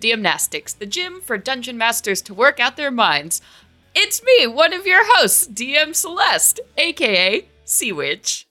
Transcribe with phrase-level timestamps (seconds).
[0.00, 3.42] DMnastics, the gym for dungeon masters to work out their minds.
[3.94, 8.46] It's me, one of your hosts, DM Celeste, aka Sea Witch.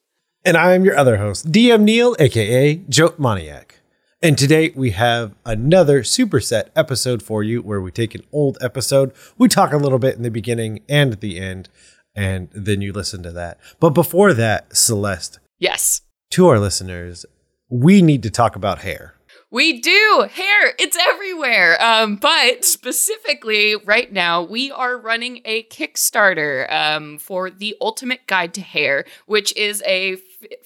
[0.45, 3.79] And I am your other host, DM Neil, aka Joe Moniac.
[4.21, 9.13] And today we have another superset episode for you where we take an old episode,
[9.37, 11.69] we talk a little bit in the beginning and at the end,
[12.15, 13.57] and then you listen to that.
[13.79, 17.25] But before that, Celeste, Yes, to our listeners,
[17.69, 19.15] we need to talk about hair.
[19.51, 20.27] We do.
[20.31, 21.81] Hair, it's everywhere.
[21.81, 28.53] Um, but specifically, right now, we are running a Kickstarter um, for the Ultimate Guide
[28.55, 30.17] to Hair, which is a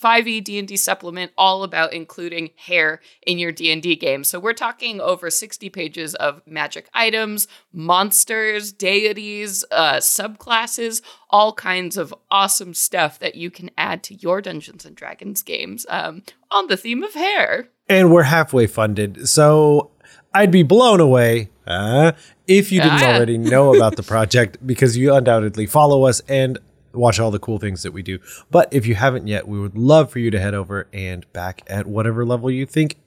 [0.02, 4.24] 5e D&D supplement all about including hair in your D&D game.
[4.24, 11.98] So we're talking over 60 pages of magic items, monsters, deities, uh, subclasses, all kinds
[11.98, 16.68] of awesome stuff that you can add to your Dungeons and Dragons games um, on
[16.68, 17.70] the theme of hair.
[17.90, 19.28] And we're halfway funded.
[19.28, 19.92] So
[20.34, 22.14] I'd be blown away uh,
[22.48, 23.16] if you didn't Ah.
[23.16, 26.58] already know about the project because you undoubtedly follow us and
[26.94, 28.20] watch all the cool things that we do.
[28.52, 31.62] But if you haven't yet, we would love for you to head over and back
[31.68, 32.98] at whatever level you think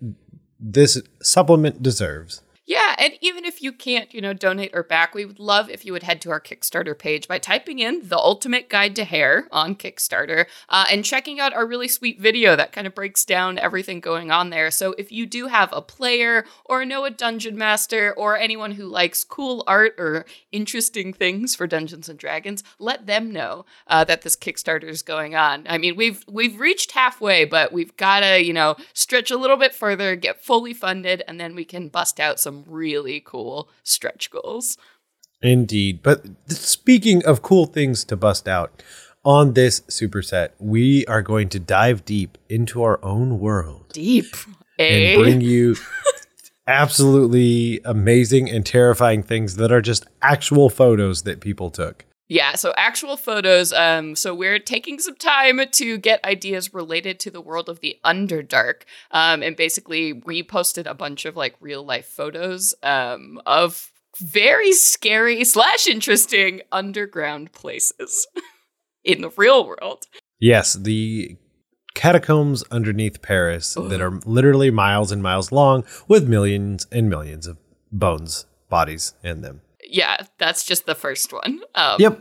[0.58, 2.42] this supplement deserves.
[2.68, 5.84] Yeah, and even if you can't, you know, donate or back, we would love if
[5.84, 9.46] you would head to our Kickstarter page by typing in the Ultimate Guide to Hair
[9.52, 13.56] on Kickstarter uh, and checking out our really sweet video that kind of breaks down
[13.56, 14.72] everything going on there.
[14.72, 18.86] So if you do have a player or know a dungeon master or anyone who
[18.86, 24.22] likes cool art or interesting things for Dungeons and Dragons, let them know uh, that
[24.22, 25.66] this Kickstarter is going on.
[25.68, 29.56] I mean, we've we've reached halfway, but we've got to you know stretch a little
[29.56, 34.30] bit further, get fully funded, and then we can bust out some really cool stretch
[34.30, 34.76] goals.
[35.42, 36.02] Indeed.
[36.02, 38.82] But speaking of cool things to bust out,
[39.24, 43.86] on this superset, we are going to dive deep into our own world.
[43.92, 44.36] Deep,
[44.78, 45.14] eh?
[45.14, 45.74] and bring you
[46.68, 52.04] absolutely amazing and terrifying things that are just actual photos that people took.
[52.28, 53.72] Yeah, so actual photos.
[53.72, 57.98] Um, so we're taking some time to get ideas related to the world of the
[58.04, 58.82] Underdark.
[59.12, 64.72] Um, and basically we posted a bunch of like real life photos um of very
[64.72, 68.26] scary slash interesting underground places
[69.04, 70.06] in the real world.
[70.40, 71.36] Yes, the
[71.94, 77.58] catacombs underneath Paris that are literally miles and miles long with millions and millions of
[77.90, 79.62] bones, bodies in them.
[79.86, 81.60] Yeah, that's just the first one.
[81.74, 82.20] Um, Yep.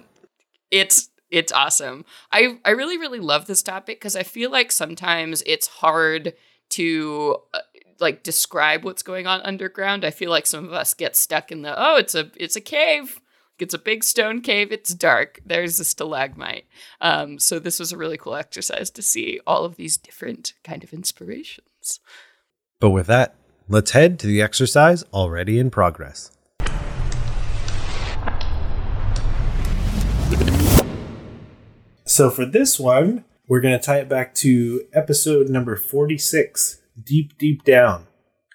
[0.71, 2.05] it's it's awesome.
[2.31, 6.33] I I really really love this topic because I feel like sometimes it's hard
[6.71, 7.59] to uh,
[7.99, 10.05] like describe what's going on underground.
[10.05, 12.61] I feel like some of us get stuck in the oh it's a it's a
[12.61, 13.19] cave.
[13.57, 14.73] It's a big stone cave.
[14.73, 15.39] It's dark.
[15.45, 16.65] There's a stalagmite.
[16.99, 20.83] Um, so this was a really cool exercise to see all of these different kind
[20.83, 22.01] of inspirations.
[22.81, 23.35] But with that,
[23.69, 26.31] let's head to the exercise already in progress.
[32.15, 37.37] So for this one, we're going to tie it back to episode number 46, Deep,
[37.37, 38.07] Deep Down.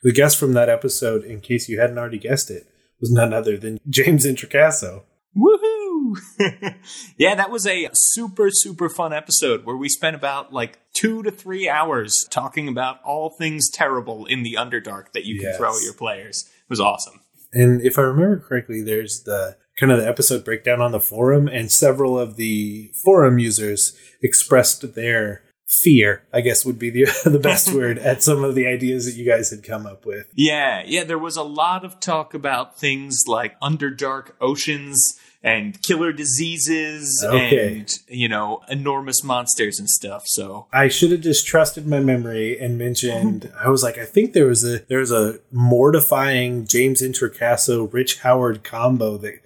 [0.02, 2.66] The guest from that episode, in case you hadn't already guessed it,
[3.02, 5.02] was none other than James Introcaso.
[5.36, 6.16] Woohoo!
[7.18, 11.30] yeah, that was a super, super fun episode where we spent about like two to
[11.30, 15.58] three hours talking about all things terrible in the Underdark that you can Yes.
[15.58, 16.46] throw at your players.
[16.48, 17.20] It was awesome.
[17.52, 21.48] And if I remember correctly, there's the kind of the episode breakdown on the forum,
[21.48, 27.38] and several of the forum users expressed their fear, I guess would be the, the
[27.38, 30.30] best word, at some of the ideas that you guys had come up with.
[30.34, 36.12] Yeah, yeah, there was a lot of talk about things like Underdark oceans and killer
[36.12, 37.78] diseases Okay.
[37.78, 40.24] and, you know, enormous monsters and stuff.
[40.26, 43.50] So, I should have just trusted my memory and mentioned.
[43.58, 48.18] I was like, I think there was a there was a mortifying James Introcaso Rich
[48.20, 49.40] Howard combo that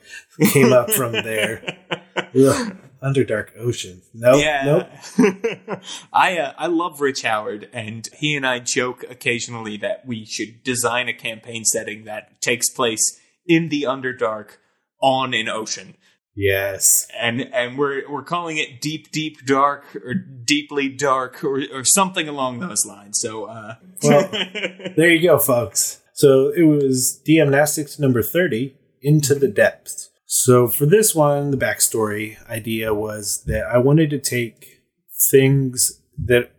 [0.52, 1.78] came up from there.
[2.16, 4.02] Ugh, Underdark Ocean.
[4.14, 4.40] Nope.
[4.42, 4.86] yeah.
[5.18, 5.80] Nope.
[6.12, 10.62] I uh, I love Rich Howard, and he and I joke occasionally that we should
[10.64, 14.56] design a campaign setting that takes place in the Underdark
[15.00, 15.96] on an ocean,
[16.36, 17.06] Yes.
[17.18, 22.28] and and we're we're calling it Deep Deep Dark or Deeply Dark or or something
[22.28, 23.18] along those lines.
[23.20, 24.28] So, uh, Well,
[24.96, 26.00] there you go, folks.
[26.14, 30.10] So it was DMnastics number 30, Into the Depths.
[30.26, 34.80] So for this one, the backstory idea was that I wanted to take
[35.30, 36.50] things that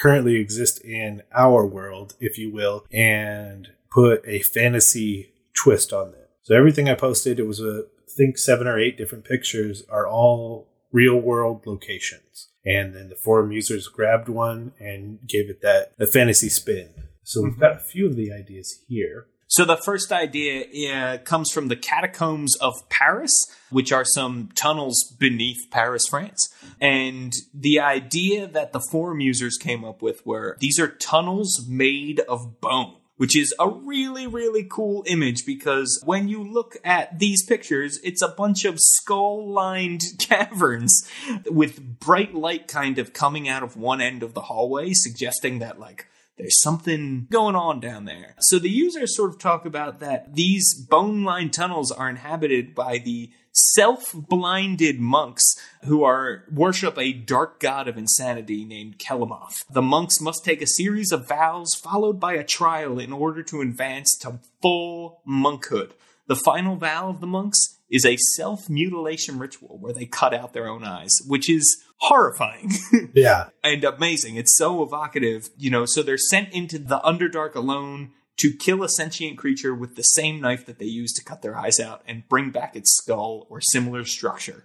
[0.00, 5.32] currently exist in our world, if you will, and put a fantasy
[5.62, 6.17] twist on them.
[6.48, 10.08] So everything I posted, it was a I think seven or eight different pictures are
[10.08, 12.48] all real world locations.
[12.64, 16.88] And then the forum users grabbed one and gave it that a fantasy spin.
[17.22, 19.26] So we've got a few of the ideas here.
[19.46, 23.32] So the first idea uh, comes from the catacombs of Paris,
[23.68, 26.48] which are some tunnels beneath Paris, France.
[26.80, 32.20] And the idea that the forum users came up with were these are tunnels made
[32.20, 37.44] of bone which is a really, really cool image because when you look at these
[37.44, 41.06] pictures, it's a bunch of skull lined caverns
[41.50, 45.78] with bright light kind of coming out of one end of the hallway, suggesting that,
[45.78, 46.06] like,
[46.38, 48.36] there's something going on down there.
[48.38, 52.98] So the users sort of talk about that these bone lined tunnels are inhabited by
[52.98, 53.30] the
[53.74, 55.44] self-blinded monks
[55.84, 59.64] who are worship a dark god of insanity named Kelamoth.
[59.70, 63.60] The monks must take a series of vows followed by a trial in order to
[63.60, 65.92] advance to full monkhood.
[66.26, 70.68] The final vow of the monks is a self-mutilation ritual where they cut out their
[70.68, 72.70] own eyes, which is horrifying.
[73.14, 73.48] Yeah.
[73.64, 74.36] and amazing.
[74.36, 75.86] It's so evocative, you know.
[75.86, 80.40] So they're sent into the Underdark alone to kill a sentient creature with the same
[80.40, 83.60] knife that they used to cut their eyes out and bring back its skull or
[83.60, 84.64] similar structure.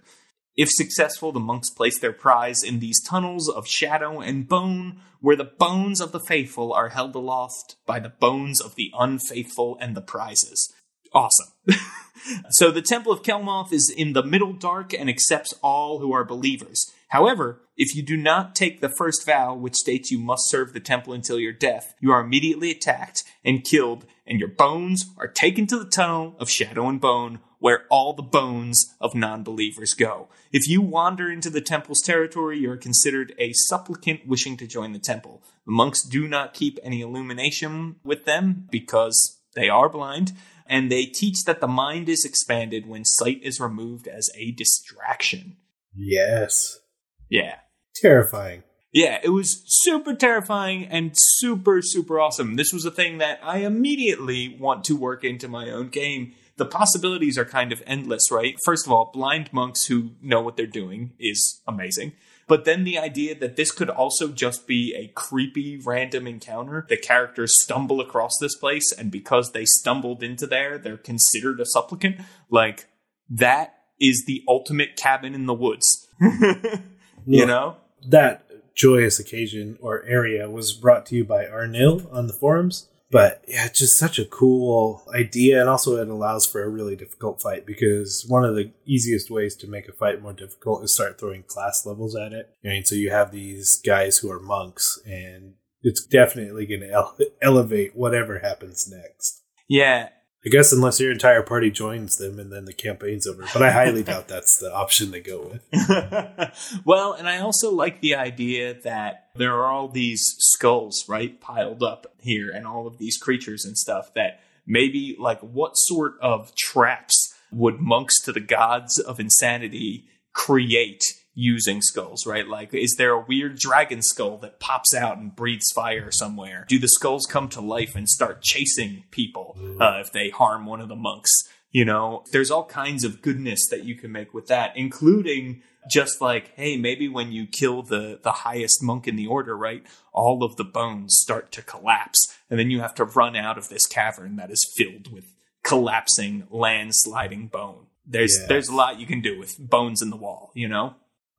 [0.56, 5.34] If successful, the monks place their prize in these tunnels of shadow and bone, where
[5.34, 9.96] the bones of the faithful are held aloft by the bones of the unfaithful and
[9.96, 10.72] the prizes.
[11.12, 11.48] Awesome.
[12.50, 16.24] so the Temple of Kelmoth is in the middle dark and accepts all who are
[16.24, 16.92] believers.
[17.14, 20.80] However, if you do not take the first vow, which states you must serve the
[20.80, 25.68] temple until your death, you are immediately attacked and killed, and your bones are taken
[25.68, 30.26] to the tunnel of shadow and bone, where all the bones of non believers go.
[30.50, 34.92] If you wander into the temple's territory, you are considered a supplicant wishing to join
[34.92, 35.40] the temple.
[35.66, 40.32] The monks do not keep any illumination with them because they are blind,
[40.66, 45.58] and they teach that the mind is expanded when sight is removed as a distraction.
[45.94, 46.80] Yes.
[47.28, 47.56] Yeah.
[47.96, 48.62] Terrifying.
[48.92, 52.54] Yeah, it was super terrifying and super, super awesome.
[52.54, 56.34] This was a thing that I immediately want to work into my own game.
[56.56, 58.54] The possibilities are kind of endless, right?
[58.64, 62.12] First of all, blind monks who know what they're doing is amazing.
[62.46, 66.86] But then the idea that this could also just be a creepy random encounter.
[66.88, 71.66] The characters stumble across this place, and because they stumbled into there, they're considered a
[71.66, 72.20] supplicant.
[72.48, 72.86] Like,
[73.28, 76.06] that is the ultimate cabin in the woods.
[77.26, 77.76] you know?
[78.06, 78.44] That
[78.74, 82.88] joyous occasion or area was brought to you by Arnil on the forums.
[83.10, 85.60] But yeah, it's just such a cool idea.
[85.60, 89.54] And also, it allows for a really difficult fight because one of the easiest ways
[89.56, 92.50] to make a fight more difficult is start throwing class levels at it.
[92.64, 96.90] I mean, so you have these guys who are monks, and it's definitely going to
[96.90, 99.42] ele- elevate whatever happens next.
[99.68, 100.08] Yeah,
[100.46, 103.44] I guess unless your entire party joins them and then the campaign's over.
[103.52, 106.80] But I highly doubt that's the option they go with.
[106.84, 111.82] well, and I also like the idea that there are all these skulls, right, piled
[111.82, 116.54] up here, and all of these creatures and stuff that maybe, like, what sort of
[116.54, 121.02] traps would monks to the gods of insanity create
[121.34, 122.46] using skulls, right?
[122.46, 126.64] Like, is there a weird dragon skull that pops out and breathes fire somewhere?
[126.68, 130.80] Do the skulls come to life and start chasing people uh, if they harm one
[130.80, 131.30] of the monks?
[131.70, 136.20] You know, there's all kinds of goodness that you can make with that, including just
[136.20, 140.44] like, hey, maybe when you kill the the highest monk in the order, right, all
[140.44, 143.86] of the bones start to collapse, and then you have to run out of this
[143.86, 145.26] cavern that is filled with
[145.64, 147.86] collapsing, landsliding bone.
[148.06, 148.48] There's Yes.
[148.48, 150.94] there's a lot you can do with bones in the wall, you know.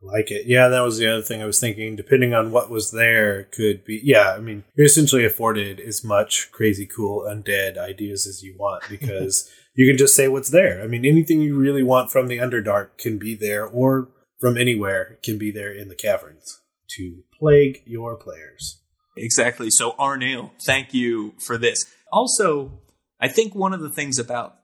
[0.06, 0.46] Like it.
[0.46, 1.96] Yeah, that was the other thing I was thinking.
[1.96, 4.00] Depending on what was there, could be.
[4.04, 8.84] Yeah, I mean, you're essentially afforded as much crazy, cool, undead ideas as you want
[8.90, 10.82] because you can just say what's there.
[10.82, 14.10] I mean, anything you really want from the Underdark can be there, or
[14.40, 16.62] from anywhere can be there in the caverns
[16.98, 18.82] to plague your players.
[19.18, 19.70] Exactly.
[19.70, 21.86] So Arnil, thank you for this.
[22.12, 22.82] Also,
[23.20, 24.56] I think one of the things about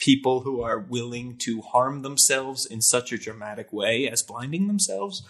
[0.00, 5.22] people who are willing to harm themselves in such a dramatic way as blinding themselves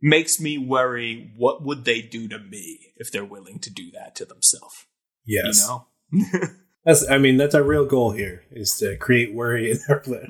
[0.00, 4.14] makes me worry what would they do to me if they're willing to do that
[4.14, 4.86] to themselves
[5.26, 5.86] Yes, you know
[6.84, 7.08] that's.
[7.10, 10.28] I mean, that's our real goal here is to create worry in our plan.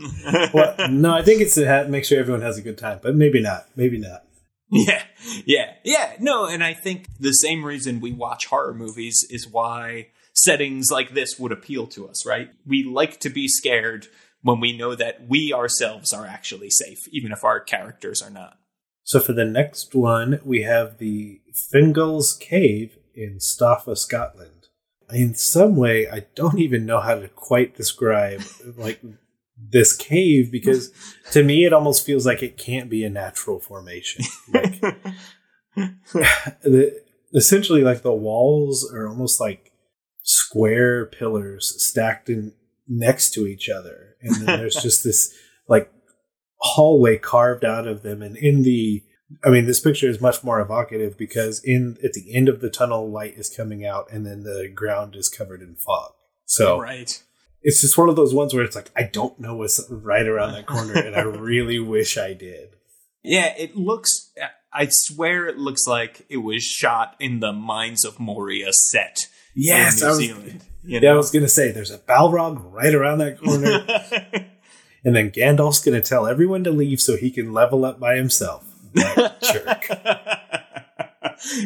[0.52, 3.14] well, no, I think it's to ha- make sure everyone has a good time, but
[3.14, 3.68] maybe not.
[3.76, 4.24] Maybe not.
[4.70, 5.02] Yeah,
[5.46, 6.14] yeah, yeah.
[6.20, 10.08] No, and I think the same reason we watch horror movies is why
[10.44, 12.50] settings like this would appeal to us, right?
[12.66, 14.08] We like to be scared
[14.42, 18.58] when we know that we ourselves are actually safe, even if our characters are not.
[19.04, 21.40] So for the next one, we have the
[21.72, 24.68] Fingal's Cave in Staffa, Scotland.
[25.10, 28.42] In some way, I don't even know how to quite describe
[28.76, 29.00] like
[29.56, 30.92] this cave because
[31.32, 34.24] to me it almost feels like it can't be a natural formation.
[34.52, 34.80] Like
[35.74, 37.02] the,
[37.34, 39.72] essentially like the walls are almost like
[40.28, 42.52] square pillars stacked in
[42.86, 44.16] next to each other.
[44.20, 45.34] And then there's just this
[45.68, 45.90] like
[46.56, 48.22] hallway carved out of them.
[48.22, 49.02] And in the,
[49.44, 52.70] I mean, this picture is much more evocative because in at the end of the
[52.70, 56.12] tunnel, light is coming out, and then the ground is covered in fog.
[56.46, 57.22] So right.
[57.60, 60.52] it's just one of those ones where it's like I don't know what's right around
[60.52, 62.76] that corner, and I really wish I did.
[63.22, 64.32] Yeah, it looks.
[64.72, 69.18] I swear it looks like it was shot in the Mines of Moria set.
[69.60, 70.64] Yes, I was, Zealand.
[70.84, 73.84] you yeah, I was gonna say there's a Balrog right around that corner,
[75.04, 78.64] and then Gandalf's gonna tell everyone to leave so he can level up by himself.
[78.94, 79.88] That jerk.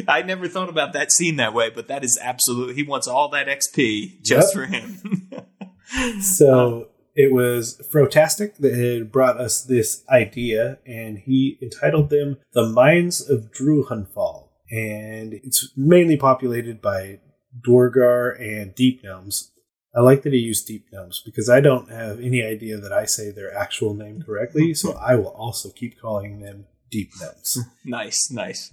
[0.07, 2.75] I never thought about that scene that way, but that is absolutely.
[2.75, 4.63] He wants all that XP just Yep.
[4.63, 5.31] for him.
[6.21, 12.67] So it was Frotastic that had brought us this idea, and he entitled them "The
[12.67, 17.19] Mines of Druhanfall," and it's mainly populated by
[17.61, 19.51] Duergar and Deep Gnomes.
[19.95, 23.05] I like that he used Deep Gnomes because I don't have any idea that I
[23.05, 27.59] say their actual name correctly, so I will also keep calling them Deep Gnomes.
[27.85, 28.71] nice, nice.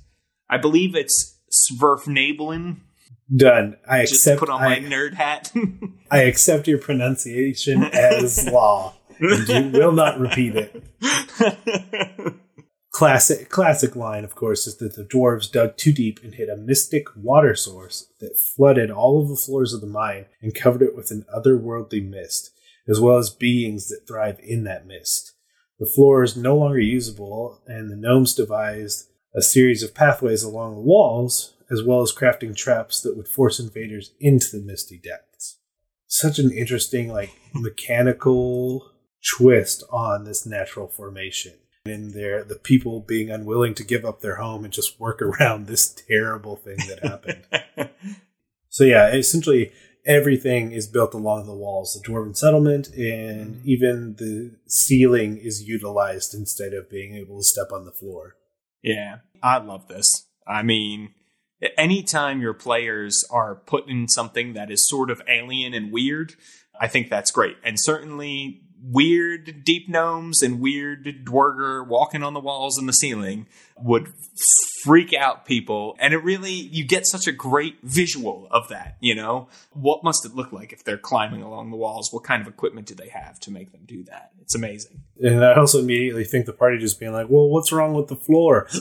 [0.49, 2.78] I believe it's Svirfneblin.
[3.34, 3.76] Done.
[3.88, 4.40] I Just accept.
[4.40, 5.52] put on my nerd hat.
[6.10, 10.82] I accept your pronunciation as law, and you will not repeat it.
[12.92, 16.56] Classic classic line, of course, is that the dwarves dug too deep and hit a
[16.56, 20.97] mystic water source that flooded all of the floors of the mine and covered it
[20.97, 22.50] with an otherworldly mist,
[22.88, 25.35] as well as beings that thrive in that mist.
[25.78, 30.75] The floor is no longer usable, and the gnomes devised a series of pathways along
[30.75, 35.59] the walls, as well as crafting traps that would force invaders into the misty depths.
[36.09, 38.90] Such an interesting, like, mechanical
[39.37, 41.52] twist on this natural formation
[41.84, 45.66] and their the people being unwilling to give up their home and just work around
[45.66, 47.90] this terrible thing that happened.
[48.68, 49.72] so yeah, essentially
[50.06, 53.68] everything is built along the walls, the dwarven settlement, and mm-hmm.
[53.68, 58.37] even the ceiling is utilized instead of being able to step on the floor.
[58.82, 60.26] Yeah, I love this.
[60.46, 61.10] I mean,
[61.76, 66.34] anytime your players are put in something that is sort of alien and weird,
[66.80, 67.56] I think that's great.
[67.62, 73.46] And certainly, weird deep gnomes and weird duergar walking on the walls and the ceiling
[73.78, 74.12] would
[74.82, 75.96] freak out people.
[75.99, 79.49] And it really, you get such a great visual of that, you know?
[79.72, 82.08] What must it look like if they're climbing along the walls?
[82.12, 84.32] What kind of equipment do they have to make them do that?
[84.40, 85.02] It's amazing.
[85.20, 88.16] And I also immediately think the party just being like, well, what's wrong with the
[88.16, 88.68] floor?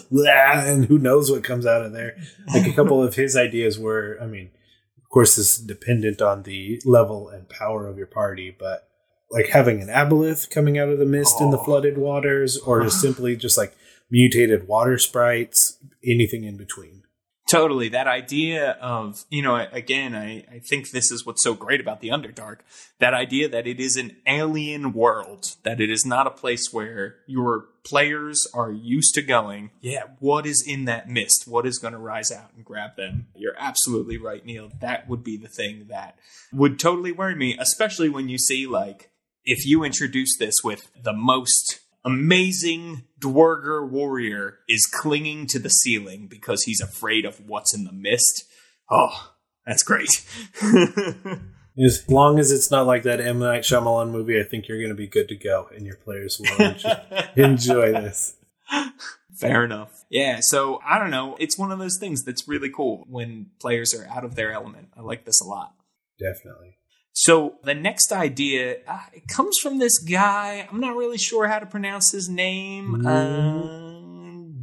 [0.69, 2.17] And who knows what comes out of there.
[2.53, 4.51] Like a couple of his ideas were, I mean,
[4.97, 8.88] of course, this is dependent on the level and power of your party, but
[9.31, 11.63] like having an aboleth coming out of the mist in the Oh.
[11.63, 13.75] flooded waters, or just simply just like
[14.09, 17.03] mutated water sprites, anything in between.
[17.49, 17.89] Totally.
[17.89, 21.99] That idea of, you know, again, I, I think this is what's so great about
[21.99, 22.57] the Underdark.
[22.99, 27.15] That idea that it is an alien world, that it is not a place where
[27.25, 31.45] your players are used to going, yeah, what is in that mist?
[31.47, 33.29] What is going to rise out and grab them?
[33.35, 34.69] You're absolutely right, Neil.
[34.79, 36.19] That would be the thing that
[36.53, 39.09] would totally worry me, especially when you see, like,
[39.43, 46.27] if you introduce this with the most amazing Duergar warrior is clinging to the ceiling
[46.27, 48.45] because he's afraid of what's in the mist.
[48.89, 49.33] Oh,
[49.65, 50.09] that's great.
[51.83, 54.89] As long as it's not like that M Night Shyamalan movie, I think you're going
[54.89, 56.95] to be good to go, and your players will enjoy,
[57.37, 58.35] enjoy this.
[59.33, 60.03] Fair enough.
[60.09, 61.37] Yeah, so I don't know.
[61.39, 64.89] It's one of those things that's really cool when players are out of their element.
[64.97, 65.73] I like this a lot.
[66.19, 66.78] Definitely.
[67.23, 70.65] So the next idea uh, it comes from this guy.
[70.71, 73.01] I'm not really sure how to pronounce his name.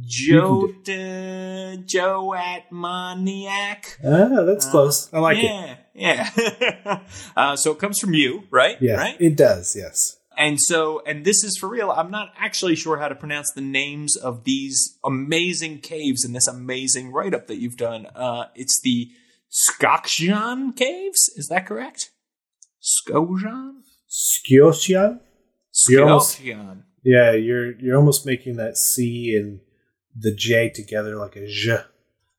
[0.07, 3.99] Joe uh, Joe at Maniac.
[4.03, 5.13] Ah, that's Uh, close.
[5.13, 5.43] I like it.
[5.43, 6.99] yeah, yeah.
[7.37, 8.77] uh, so it comes from you, right?
[8.81, 9.17] Yeah, Right.
[9.19, 9.75] it does.
[9.75, 10.17] Yes.
[10.35, 11.91] And so, and this is for real.
[11.91, 16.47] I'm not actually sure how to pronounce the names of these amazing caves in this
[16.47, 18.05] amazing write up that you've done.
[18.15, 19.09] Uh, it's the
[19.51, 21.29] Skokjan caves.
[21.35, 22.11] Is that correct?
[22.87, 23.81] Skojan?
[24.09, 25.19] Skjosjan?
[25.89, 26.83] You're almost- Skokjan.
[27.03, 29.59] Yeah, you're you're almost making that C and
[30.15, 31.79] the J together like a J.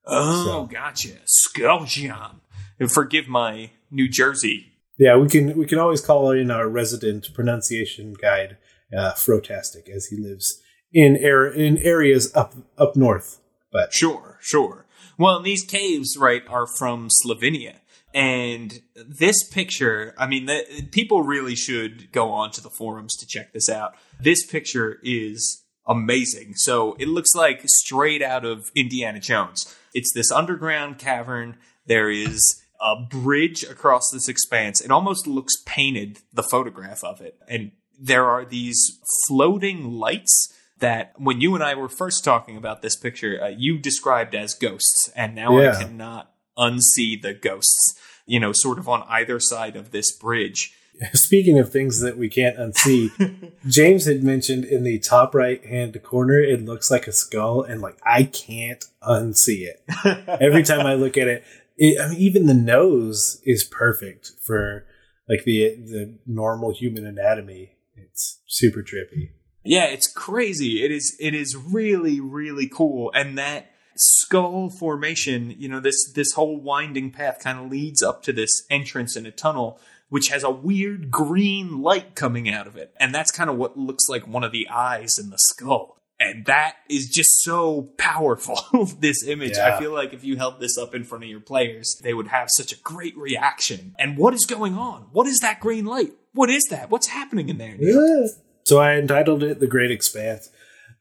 [0.06, 1.16] Oh, So- gotcha.
[1.26, 2.40] Skokjan.
[2.80, 4.72] And Forgive my New Jersey.
[4.98, 8.56] Yeah, we can we can always call in our resident pronunciation guide,
[8.96, 10.60] uh, Frotastic, as he lives
[10.92, 13.40] in air in areas up up north.
[13.72, 14.86] But Sure, sure.
[15.18, 17.76] Well, these caves, right, are from Slovenia.
[18.14, 23.26] And this picture, I mean, the, people really should go on to the forums to
[23.26, 23.94] check this out.
[24.18, 26.54] This picture is amazing.
[26.56, 29.74] So it looks like straight out of Indiana Jones.
[29.94, 31.56] It's this underground cavern.
[31.86, 34.80] There is a bridge across this expanse.
[34.80, 37.38] It almost looks painted, the photograph of it.
[37.48, 42.82] And there are these floating lights that when you and I were first talking about
[42.82, 45.10] this picture, uh, you described as ghosts.
[45.16, 45.76] And now Yeah.
[45.76, 50.74] I cannot unsee the ghosts, you know, sort of on either side of this bridge.
[51.12, 56.00] Speaking of things that we can't unsee, James had mentioned in the top right hand
[56.02, 59.82] corner, it looks like a skull, and like I can't unsee it.
[60.40, 61.44] Every time I look at it,
[61.76, 64.86] it I mean, even the nose is perfect for
[65.28, 67.76] like the the normal human anatomy.
[67.94, 69.30] It's super trippy.
[69.64, 70.84] Yeah, it's crazy.
[70.84, 76.32] It is it is really really cool and that skull formation, you know, this this
[76.32, 80.42] whole winding path kind of leads up to this entrance in a tunnel which has
[80.42, 82.94] a weird green light coming out of it.
[82.98, 85.96] And that's kind of what looks like one of the eyes in the skull.
[86.20, 88.58] And that is just so powerful,
[88.98, 89.56] this image.
[89.56, 89.76] Yeah.
[89.76, 92.28] I feel like if you held this up in front of your players, they would
[92.28, 93.94] have such a great reaction.
[93.98, 95.08] And what is going on?
[95.12, 96.12] What is that green light?
[96.32, 96.90] What is that?
[96.90, 97.76] What's happening in there?
[97.78, 98.28] Neil?
[98.64, 100.50] So I entitled it The Great Expanse.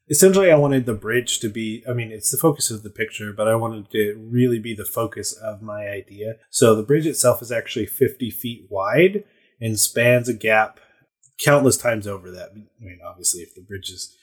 [0.10, 3.34] Essentially, I wanted the bridge to be, I mean, it's the focus of the picture,
[3.34, 6.36] but I wanted to really be the focus of my idea.
[6.50, 9.26] So the bridge itself is actually 50 feet wide
[9.60, 10.80] and spans a gap
[11.44, 12.52] countless times over that.
[12.52, 14.16] I mean, obviously, if the bridge is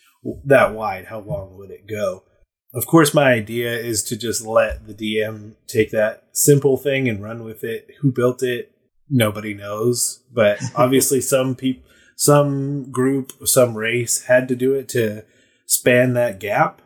[0.45, 2.25] that wide, how long would it go?
[2.73, 7.23] Of course, my idea is to just let the DM take that simple thing and
[7.23, 7.89] run with it.
[8.01, 8.73] Who built it?
[9.09, 10.25] Nobody knows.
[10.33, 15.25] But obviously, some people, some group, some race had to do it to
[15.67, 16.83] span that gap.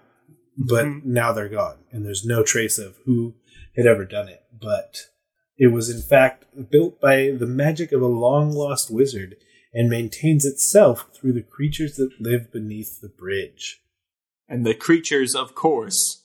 [0.57, 1.05] But Mhm.
[1.05, 3.35] now they're gone, and there's no trace of who
[3.77, 4.43] had ever done it.
[4.53, 5.09] But
[5.57, 9.37] it was, in fact, built by the magic of a long lost wizard
[9.73, 13.81] and maintains itself through the creatures that live beneath the bridge.
[14.49, 16.25] And the creatures, of course,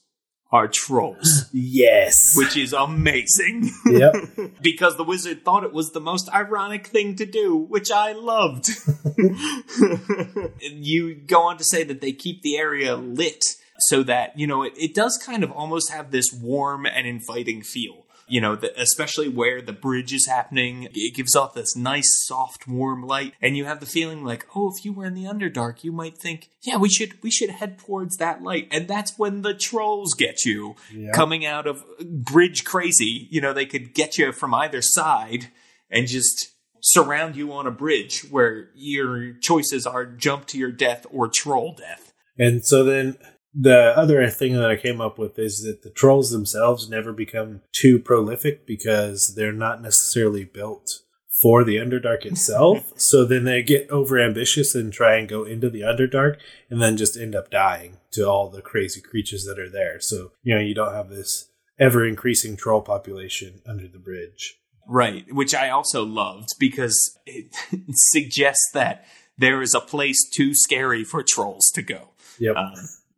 [0.54, 2.36] are trolls, Yes.
[2.36, 3.72] which is amazing.
[3.86, 4.14] Yep.
[4.62, 8.68] because the wizard thought it was the most ironic thing to do, which I loved.
[10.60, 13.42] you go on to say that they keep the area lit
[13.80, 17.60] so that, you know, it, it does kind of almost have this warm and inviting
[17.62, 18.03] feel.
[18.26, 22.66] You know, the, especially where the bridge is happening, it gives off this nice, soft,
[22.66, 25.84] warm light, and you have the feeling like, oh, if you were in the Underdark,
[25.84, 29.42] you might think, yeah, we should we should head towards that light, and that's when
[29.42, 31.12] the trolls get you Yep.
[31.14, 33.28] coming out of bridge crazy.
[33.30, 35.48] You know, they could get you from either side
[35.90, 36.48] and just
[36.80, 41.74] surround you on a bridge where your choices are jump to your death or troll
[41.74, 42.12] death.
[42.38, 43.16] And so then
[43.54, 47.62] the other thing that I came up with is that the trolls themselves never become
[47.72, 51.00] too prolific because they're not necessarily built
[51.42, 52.92] for the Underdark itself.
[52.96, 56.36] so then they get over ambitious and try and go into the Underdark
[56.70, 60.00] and then just end up dying to all the crazy creatures that are there.
[60.00, 64.56] So, you know, you don't have this ever increasing troll population under the bridge.
[64.86, 67.46] Right, which I also loved because it
[67.90, 69.04] suggests that
[69.38, 72.56] there is a place too scary for trolls to go, Yep.
[72.56, 72.74] um,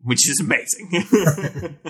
[0.06, 0.88] which is amazing.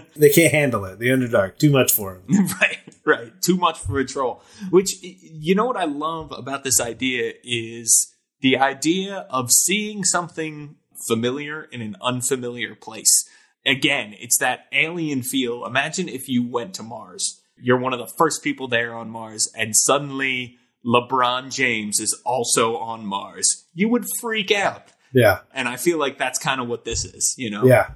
[0.17, 0.99] they can't handle it.
[0.99, 2.47] The Underdark, too much for them.
[2.61, 3.43] right, right.
[3.43, 4.43] Too much for a troll.
[4.71, 10.77] Which, you know what I love about this idea is the idea of seeing something
[11.07, 13.29] familiar in an unfamiliar place.
[13.67, 15.67] Again, it's that alien feel.
[15.67, 17.43] Imagine if you went to Mars.
[17.59, 22.77] You're one of the first people there on Mars, and suddenly LeBron James is also
[22.77, 23.67] on Mars.
[23.75, 24.85] You would freak out.
[25.13, 25.41] Yeah.
[25.53, 27.65] And I feel like that's kind of what this is, you know?
[27.65, 27.91] Yeah.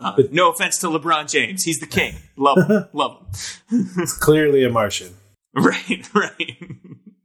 [0.00, 1.64] Uh, no offense to LeBron James.
[1.64, 2.14] He's the king.
[2.36, 2.84] Love him.
[2.92, 3.18] Love
[3.70, 3.88] him.
[3.98, 5.14] It's clearly a Martian.
[5.54, 6.58] Right, right.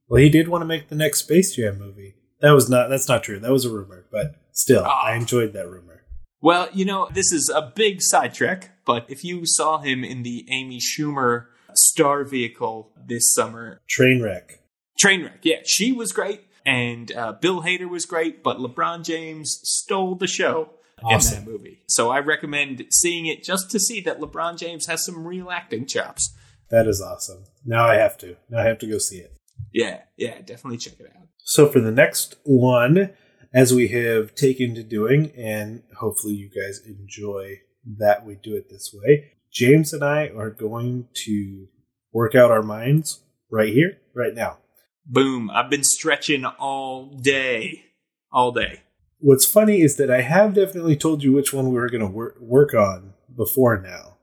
[0.10, 2.16] Well, he did want to make the next Space Jam movie.
[2.42, 2.90] That was not.
[2.90, 3.40] That's not true.
[3.40, 5.06] That was a rumor, but still, Ah.
[5.08, 6.04] I enjoyed that rumor.
[6.40, 10.46] Well, you know, this is a big sidetrack, but if you saw him in the
[10.50, 14.58] Amy Schumer star vehicle this summer, Trainwreck.
[15.04, 20.16] Trainwreck, yeah, she was great, and uh, Bill Hader was great, but LeBron James stole
[20.16, 20.70] the show
[21.02, 21.84] in that movie.
[21.88, 25.86] So I recommend seeing it just to see that LeBron James has some real acting
[25.86, 26.34] chops.
[26.70, 27.46] That is awesome.
[27.66, 28.36] Now I have to.
[28.50, 29.34] Now I have to go see it.
[29.74, 31.28] Yeah, yeah, definitely check it out.
[31.44, 33.12] So for the next one,
[33.54, 37.60] as we have taken to doing, and hopefully you guys enjoy
[37.98, 41.68] that we do it this way, James and I are going to
[42.12, 44.58] work out our minds right here, right now.
[45.06, 45.50] Boom!
[45.50, 47.86] I've been stretching all day,
[48.32, 48.82] all day.
[49.20, 52.08] What's funny is that I have definitely told you which one we were going to
[52.08, 54.18] wor- work on before now,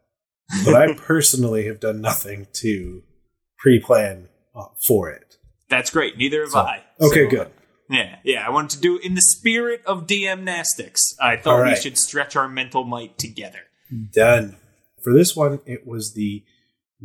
[0.65, 3.03] but I personally have done nothing to
[3.59, 5.37] pre-plan uh, for it.
[5.69, 6.17] That's great.
[6.17, 6.83] Neither have So- I.
[7.01, 7.51] Okay, So, good.
[7.91, 8.47] Yeah, yeah.
[8.47, 11.15] I wanted to do in the spirit of DM Nastics.
[11.21, 13.59] I thought All we should stretch our mental might together.
[14.13, 14.57] Done.
[15.03, 16.45] For this one, it was the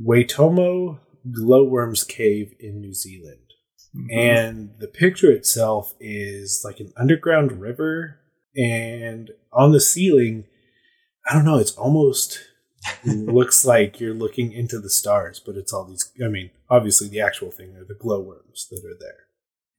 [0.01, 0.99] Waitomo
[1.29, 3.48] Glowworms Cave in New Zealand.
[3.95, 4.07] Mm-hmm.
[4.11, 8.19] And the picture itself is like an underground river.
[8.55, 10.45] And on the ceiling,
[11.29, 12.39] I don't know, it's almost
[13.05, 16.11] looks like you're looking into the stars, but it's all these.
[16.23, 19.25] I mean, obviously, the actual thing are the glowworms that are there.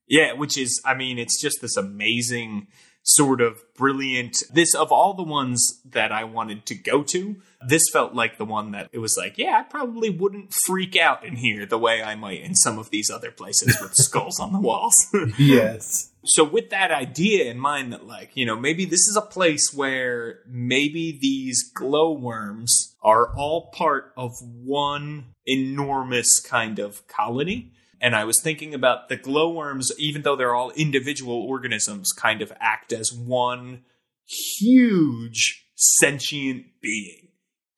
[0.07, 2.67] Yeah, which is, I mean, it's just this amazing
[3.03, 4.37] sort of brilliant.
[4.51, 7.35] This, of all the ones that I wanted to go to,
[7.65, 11.25] this felt like the one that it was like, yeah, I probably wouldn't freak out
[11.25, 14.53] in here the way I might in some of these other places with skulls on
[14.53, 14.95] the walls.
[15.37, 16.11] yes.
[16.23, 19.73] So with that idea in mind that like, you know, maybe this is a place
[19.73, 27.73] where maybe these glowworms are all part of one enormous kind of colony.
[28.01, 32.51] And I was thinking about the glowworms, even though they're all individual organisms, kind of
[32.59, 33.83] act as one
[34.25, 37.29] huge sentient being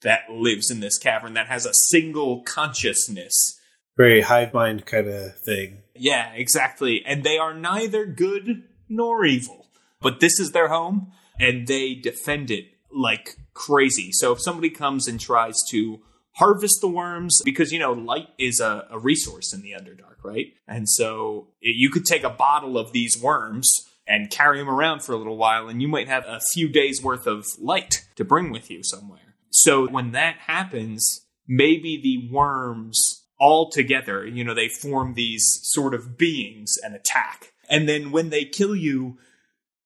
[0.02, 3.60] that lives in this cavern that has a single consciousness
[3.98, 5.80] Very hive mind kind of thing.
[5.96, 7.04] yeah, exactly.
[7.06, 9.68] And they are neither good nor evil.
[10.02, 14.12] But this is their home, and they defend it like crazy.
[14.12, 16.00] So if somebody comes and tries to
[16.36, 20.54] harvest the worms, because, you know, light is a, a resource in the Underdark, right?
[20.68, 23.72] And so it, you could take a bottle of these worms
[24.08, 27.02] and carry them around for a little while, and you might have a few days
[27.02, 29.36] worth of light to bring with you somewhere.
[29.50, 35.94] So when that happens, maybe the worms all together, you know, they form these sort
[35.94, 37.54] of beings and attack.
[37.70, 39.18] And then when they kill you,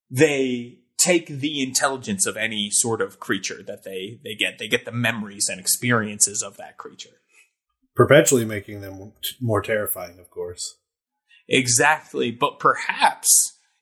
[0.09, 4.59] they take the intelligence of any sort of creature that they, they get.
[4.59, 7.21] They get the memories and experiences of that creature.
[7.95, 10.77] Perpetually making them more terrifying, of course.
[11.47, 12.31] Exactly.
[12.31, 13.27] But perhaps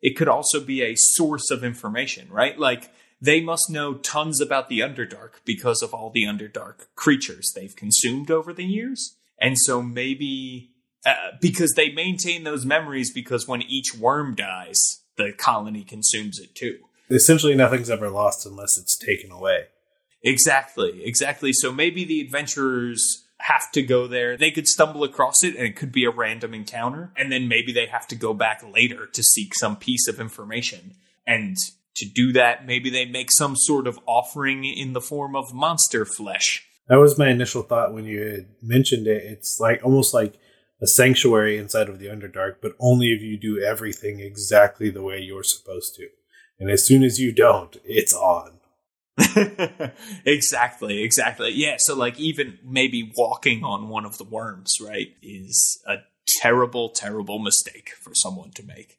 [0.02, 2.58] it could also be a source of information, right?
[2.58, 7.76] Like they must know tons about the Underdark because of all the Underdark creatures they've
[7.76, 9.16] consumed over the years.
[9.40, 10.72] And so maybe
[11.06, 16.56] uh, because they maintain those memories because when each worm dies, the colony consumes it
[16.56, 16.85] too.
[17.10, 19.66] Essentially, nothing's ever lost unless it's taken away.
[20.24, 21.54] Exactly, exactly.
[21.54, 24.38] So maybe the adventurers have to go there.
[24.38, 27.12] They could stumble across it and it could be a random encounter.
[27.16, 30.96] And then maybe they have to go back later to seek some piece of information.
[31.28, 31.56] And
[31.98, 36.06] to do that, maybe they make some sort of offering in the form of monster
[36.06, 36.66] flesh.
[36.88, 39.24] That was my initial thought when you had mentioned it.
[39.24, 40.40] It's like almost like
[40.82, 45.20] a sanctuary inside of the Underdark, but only if you do everything exactly the way
[45.20, 46.08] you're supposed to.
[46.60, 48.60] And as soon as you don't, it's on.
[50.26, 51.52] exactly, exactly.
[51.54, 55.98] Yeah, so like even maybe walking on one of the worms, right, is a
[56.42, 58.98] terrible, terrible mistake for someone to make.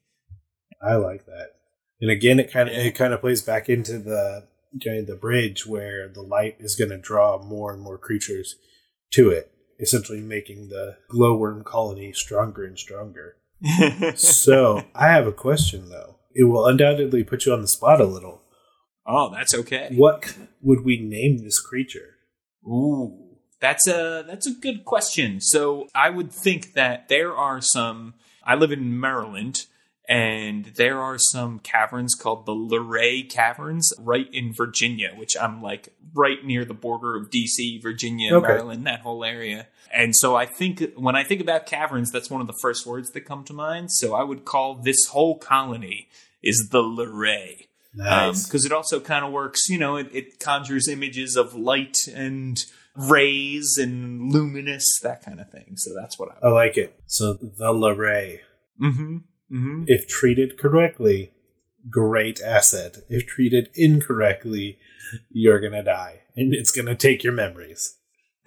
[0.83, 1.53] I like that.
[2.01, 4.47] And again, it kind of it kind of plays back into the
[4.85, 8.57] kind of the bridge where the light is going to draw more and more creatures
[9.13, 13.37] to it, essentially making the glowworm colony stronger and stronger.
[14.15, 16.17] so I have a question though.
[16.39, 18.43] It will undoubtedly put you on the spot a little.
[19.07, 19.89] oh, that's okay.
[19.93, 22.17] What would we name this creature?
[22.67, 25.41] Ooh, that's a that's a good question.
[25.41, 28.15] So I would think that there are some.
[28.45, 29.65] I live in Maryland,
[30.09, 35.89] and there are some caverns called the Luray Caverns right in Virginia, which I'm like
[36.15, 38.47] right near the border of DC, Virginia, Okay.
[38.47, 39.69] Maryland, that whole area.
[39.93, 43.11] And so I think when I think about caverns, that's one of the first words
[43.13, 43.91] that come to mind.
[43.93, 46.09] So I would call this whole colony
[46.47, 48.47] is the Luray Nice.
[48.47, 49.69] because Um, it also kind of works.
[49.69, 52.63] You know, it, it conjures images of light and
[52.95, 55.77] rays and luminous that kind of thing.
[55.77, 56.49] So that's what I.
[56.49, 56.99] I like it.
[57.07, 58.41] So the Luray,
[58.83, 59.17] Mm-hmm.
[59.51, 59.85] Mm-hmm.
[59.87, 61.33] if treated correctly,
[61.89, 62.99] great asset.
[63.09, 64.79] If treated incorrectly,
[65.31, 67.97] you're gonna die, and it's gonna take your memories.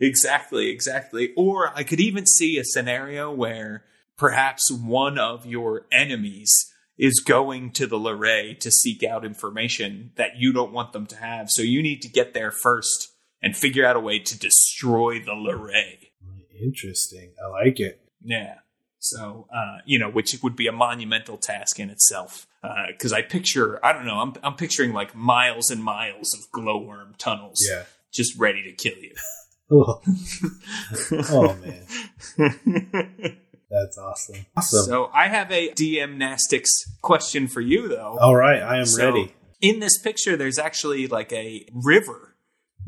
[0.00, 1.32] exactly, exactly.
[1.36, 3.84] Or I could even see a scenario where
[4.16, 6.52] perhaps one of your enemies
[6.98, 11.16] is going to the Luray to seek out information that you don't want them to
[11.16, 11.50] have.
[11.50, 13.08] So you need to get there first
[13.42, 16.12] and figure out a way to destroy the Luray.
[16.58, 17.32] Interesting.
[17.44, 18.00] I like it.
[18.22, 18.60] Yeah.
[18.98, 22.46] So, uh, you know, which would be a monumental task in itself.
[22.88, 27.14] Because I picture, I don't know, I'm, I'm picturing like miles and miles of glowworm
[27.18, 27.84] tunnels Yeah.
[28.12, 29.12] just ready to kill you.
[29.68, 30.00] Oh,
[31.28, 31.86] oh man,
[33.70, 34.46] that's awesome.
[34.56, 34.84] Awesome.
[34.86, 36.70] So I have a DM Nastics
[37.02, 38.18] question for you, though.
[38.20, 39.34] All right, I am So, ready.
[39.60, 42.36] In this picture, there's actually like a river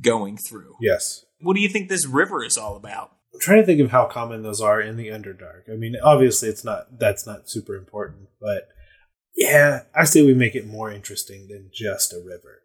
[0.00, 0.74] going through.
[0.80, 1.24] Yes.
[1.40, 3.12] What do you think this river is all about?
[3.34, 5.70] I'm trying to think of how common those are in the Underdark.
[5.72, 8.68] I mean, obviously, it's not that's not super important, but
[9.36, 12.62] yeah, I say we make it more interesting than just a river.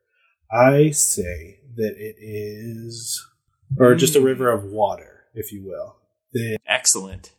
[0.52, 3.24] I say that it is,
[3.80, 4.26] or just a Mm.
[4.26, 5.10] river of water.
[5.36, 5.96] if you will.
[6.34, 7.32] That Excellent.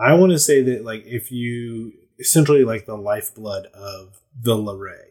[0.00, 5.10] I want to say that like if you essentially like the lifeblood of the Luray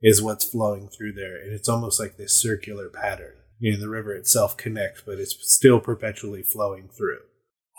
[0.00, 3.34] is what's flowing through there, and it's almost like this circular pattern.
[3.58, 7.20] You know, the river itself connects, but it's still perpetually flowing through.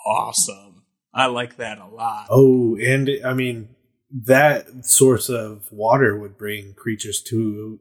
[0.06, 0.84] Awesome.
[1.12, 2.26] I like that a lot.
[2.30, 3.68] Oh, and I mean
[4.10, 7.80] that source of water would bring creatures to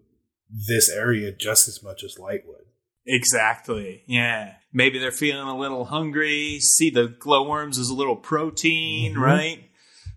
[0.50, 2.63] this area just as much as light would.
[3.06, 4.04] Exactly.
[4.08, 4.54] Yeah.
[4.72, 6.60] Maybe they're feeling a little hungry.
[6.60, 9.20] See the glowworms as a little protein, Mhm.
[9.22, 9.70] right?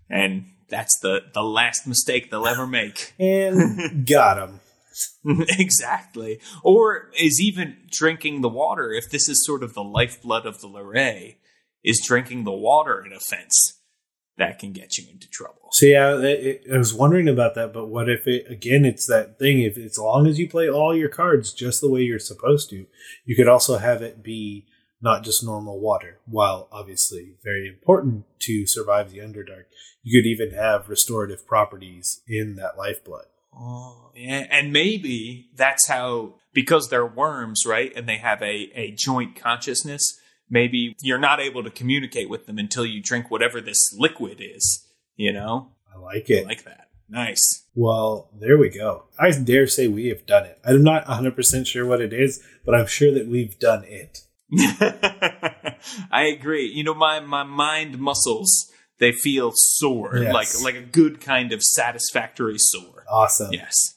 [0.09, 3.13] And that's the the last mistake they'll ever make.
[3.19, 4.61] And got them.
[5.49, 6.39] exactly.
[6.63, 10.67] Or is even drinking the water, if this is sort of the lifeblood of the
[10.67, 11.37] Luray,
[11.83, 13.76] is drinking the water an offense
[14.37, 15.69] that can get you into trouble.
[15.71, 16.23] So yeah, it,
[16.67, 17.73] it- I was wondering about that.
[17.73, 18.85] But what if it again?
[18.85, 19.61] It's that thing.
[19.61, 22.85] If as long as you play all your cards just the way you're supposed to,
[23.25, 24.65] you could also have it be
[25.01, 26.19] not just normal water.
[26.25, 29.65] While obviously very important to survive the Underdark,
[30.03, 33.25] you could even have restorative properties in that lifeblood.
[33.53, 34.45] Oh, yeah.
[34.51, 37.91] And maybe that's how, because they're worms, right?
[37.95, 40.19] And they have a, a joint consciousness,
[40.49, 44.87] maybe you're not able to communicate with them until you drink whatever this liquid is,
[45.15, 45.71] you know?
[45.93, 46.45] I like it.
[46.45, 46.89] I like that.
[47.09, 47.65] Nice.
[47.73, 49.05] Well, there we go.
[49.17, 50.59] I dare say we have done it.
[50.65, 54.19] I'm not 100% sure what it is, but I'm sure that we've done it.
[56.11, 56.65] I agree.
[56.73, 60.33] You know, my, my mind muscles, they feel sore, Yes.
[60.33, 63.05] like, like a good kind of satisfactory sore.
[63.09, 63.53] Awesome.
[63.53, 63.96] Yes.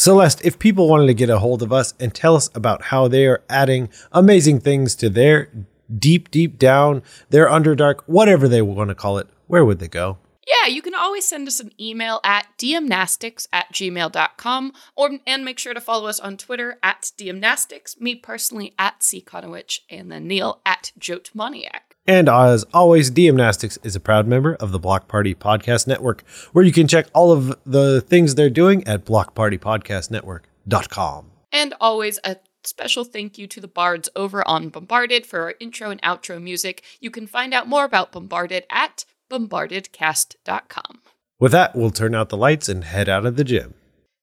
[0.00, 3.06] Celeste, if people wanted to get a hold of us and tell us about how
[3.06, 5.50] they are adding amazing things to their
[5.94, 10.16] deep, deep down, their Underdark, whatever they want to call it, where would they go?
[10.48, 15.58] Yeah, you can always send us an email at dmnastics at gmail.com or and make
[15.58, 19.20] sure to follow us on Twitter at dmnastics, me personally at C.
[19.20, 21.89] Conowitch, and then Neil at Jotmaniac.
[22.06, 26.64] And as always, Gymnastics is a proud member of the Block Party Podcast Network, where
[26.64, 31.30] you can check all of the things they're doing at blockpartypodcastnetwork.com.
[31.52, 35.90] And always a special thank you to the bards over on Bombarded for our intro
[35.90, 36.82] and outro music.
[37.00, 41.00] You can find out more about Bombarded at bombardedcast.com.
[41.38, 43.74] With that, we'll turn out the lights and head out of the gym.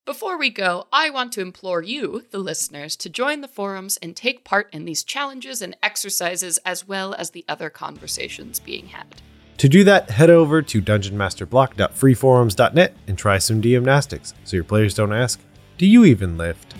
[0.08, 4.16] Before we go, I want to implore you, the listeners, to join the forums and
[4.16, 9.22] take part in these challenges and exercises as well as the other conversations being had.
[9.58, 15.12] To do that, head over to dungeonmasterblock.freeforums.net and try some gymnastics so your players don't
[15.12, 15.42] ask,
[15.78, 16.74] Do you even lift?